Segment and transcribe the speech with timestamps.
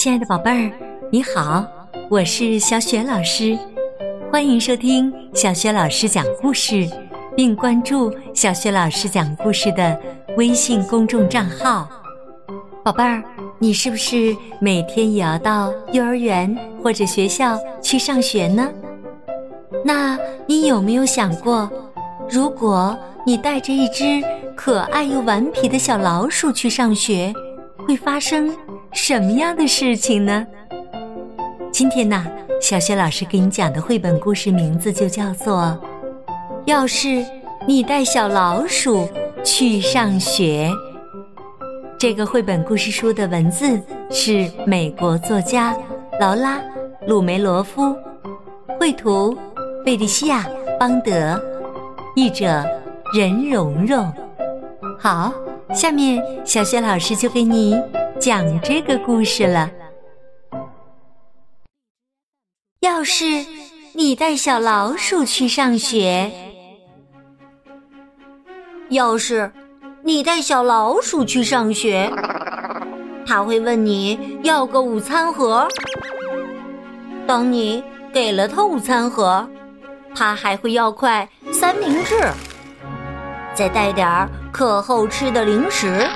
[0.00, 0.72] 亲爱的宝贝儿，
[1.12, 1.62] 你好，
[2.08, 3.58] 我是小雪老师，
[4.32, 6.88] 欢迎收听小雪老师讲故事，
[7.36, 10.00] 并关注小雪老师讲故事的
[10.38, 11.86] 微信公众账号。
[12.82, 13.22] 宝贝儿，
[13.58, 18.70] 你是不是每天也要到幼儿园或者学校去上学呢？
[19.84, 21.70] 那你有没有想过，
[22.26, 24.24] 如果你带着一只
[24.56, 27.30] 可爱又顽皮的小老鼠去上学，
[27.86, 28.50] 会发生？
[28.92, 30.46] 什么样的事情呢？
[31.72, 32.26] 今天呢，
[32.60, 35.78] 小雪老师给你讲的绘本故事名字就叫做
[36.64, 37.24] 《要是
[37.66, 39.08] 你带小老鼠
[39.44, 40.68] 去上学》。
[41.98, 45.76] 这个绘本故事书的文字是美国作家
[46.18, 46.58] 劳拉·
[47.06, 47.94] 鲁梅罗夫，
[48.78, 49.36] 绘图
[49.84, 50.48] 费利西亚·
[50.78, 51.40] 邦德，
[52.16, 52.64] 译者
[53.14, 54.12] 任蓉蓉。
[54.98, 55.32] 好，
[55.72, 57.80] 下面小雪老师就给你。
[58.20, 59.70] 讲这个故事了。
[62.80, 63.24] 要是
[63.94, 66.30] 你带小老鼠去上学，
[68.90, 69.50] 要是
[70.02, 72.12] 你带小老鼠去上学，
[73.26, 75.66] 他会问你要个午餐盒。
[77.26, 79.48] 当你给了他午餐盒，
[80.14, 82.20] 他还会要块三明治，
[83.54, 86.06] 再带点课后吃的零食，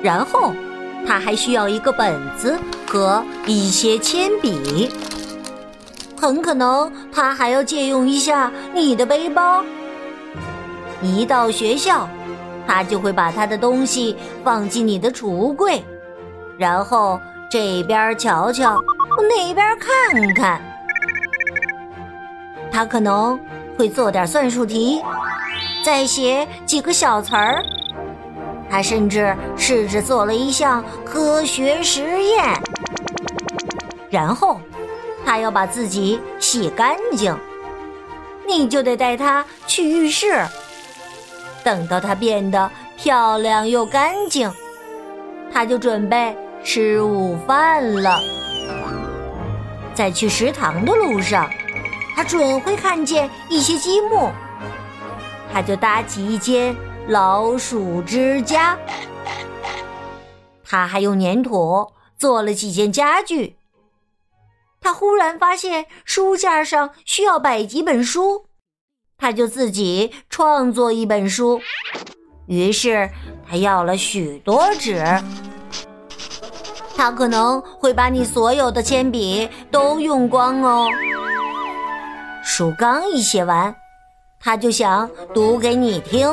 [0.00, 0.54] 然后。
[1.08, 4.90] 他还需要一个本子和一些铅笔，
[6.20, 9.64] 很可能他还要借用一下你的背包。
[11.00, 12.06] 一到学校，
[12.66, 14.14] 他就会把他的东西
[14.44, 15.82] 放进你的储物柜，
[16.58, 17.18] 然后
[17.50, 18.78] 这边瞧瞧，
[19.30, 20.60] 那边看看。
[22.70, 23.40] 他可能
[23.78, 25.00] 会做点算术题，
[25.82, 27.62] 再写几个小词儿。
[28.70, 32.44] 他甚至试着做了一项科学实验，
[34.10, 34.60] 然后
[35.24, 37.36] 他要把自己洗干净，
[38.46, 40.44] 你就得带他去浴室。
[41.64, 44.50] 等到他变得漂亮又干净，
[45.52, 48.20] 他就准备吃午饭了。
[49.94, 51.50] 在去食堂的路上，
[52.14, 54.30] 他准会看见一些积木，
[55.52, 56.76] 他就搭起一间。
[57.08, 58.78] 老鼠之家，
[60.62, 63.56] 他还用粘土做了几件家具。
[64.78, 68.44] 他忽然发现书架上需要摆几本书，
[69.16, 71.62] 他就自己创作一本书。
[72.46, 73.08] 于是
[73.48, 75.02] 他要了许多纸。
[76.94, 80.86] 他可能会把你所有的铅笔都用光哦。
[82.44, 83.74] 书刚一写完，
[84.38, 86.30] 他就想读给你听。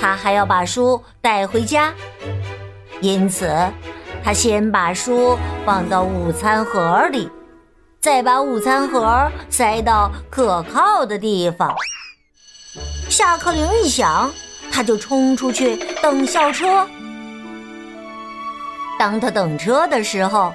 [0.00, 1.92] 他还要把书带回家，
[3.00, 3.48] 因此
[4.22, 7.30] 他先把书放到午餐盒里，
[8.00, 11.74] 再把午餐盒塞到可靠的地方。
[13.08, 14.30] 下课铃一响，
[14.70, 16.86] 他就冲出去等校车。
[18.98, 20.52] 当他等车的时候，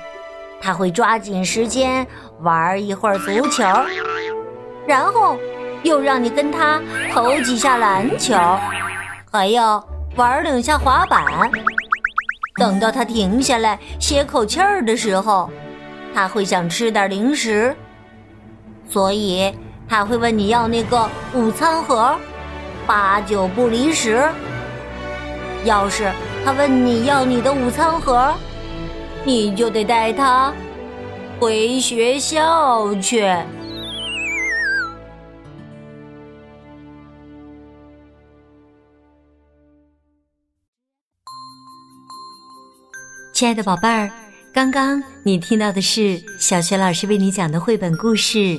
[0.62, 2.06] 他会抓紧时间
[2.42, 3.64] 玩一会儿足球，
[4.86, 5.38] 然后
[5.84, 6.80] 又让你跟他
[7.14, 8.36] 投几下篮球。
[9.34, 9.82] 还要
[10.18, 11.24] 玩两下滑板，
[12.58, 15.50] 等到他停下来歇口气儿的时候，
[16.14, 17.74] 他会想吃点零食，
[18.90, 19.56] 所以
[19.88, 22.14] 他会问你要那个午餐盒，
[22.86, 24.22] 八九不离十。
[25.64, 26.12] 要是
[26.44, 28.34] 他问你要你的午餐盒，
[29.24, 30.52] 你就得带他
[31.40, 33.26] 回学校去。
[43.42, 44.08] 亲爱的宝贝儿，
[44.54, 48.56] 刚刚你听到的是小学老师为你讲的绘本故事。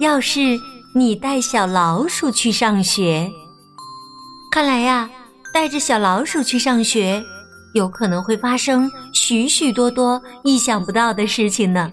[0.00, 0.40] 要是
[0.92, 3.30] 你带小老鼠去上学，
[4.50, 5.08] 看来呀，
[5.54, 7.22] 带着小老鼠去上学，
[7.74, 11.92] 有可能会发生许许多多意想不到的事情呢。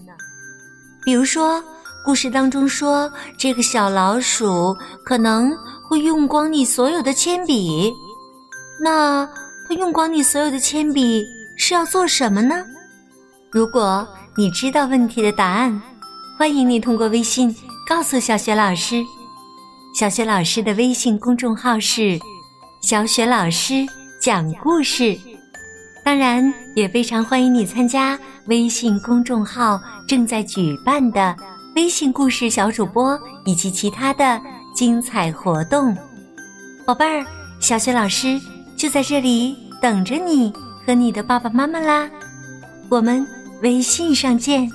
[1.06, 1.64] 比如说，
[2.04, 4.76] 故事当中说，这个小老鼠
[5.06, 5.56] 可能
[5.88, 7.94] 会用光你所有的铅笔。
[8.82, 9.24] 那
[9.70, 11.24] 它用光你所有的铅笔？
[11.56, 12.66] 是要做什么呢？
[13.52, 15.82] 如果你知道问题的答案，
[16.38, 17.56] 欢迎你通过微信
[17.88, 19.04] 告诉小雪老师。
[19.96, 22.20] 小雪老师的微信公众号是
[22.82, 23.86] “小雪老师
[24.20, 25.16] 讲故事”。
[26.04, 31.36] 当然，也非常欢迎你参加微信公众号正在举办的
[31.76, 34.42] 微信故事小主播以及其他的
[34.74, 35.96] 精彩活动。
[36.86, 37.24] 宝贝儿，
[37.60, 38.42] 小雪老师
[38.76, 40.52] 就在这里等着你。
[40.86, 42.10] 和你的爸爸妈妈啦，
[42.90, 43.26] 我们
[43.62, 44.70] 微信上见。